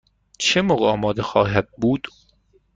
چه 0.37 0.61
موقع 0.61 0.85
آماده 0.87 1.23
خواهد 1.23 1.67
بود؟ 1.77 2.07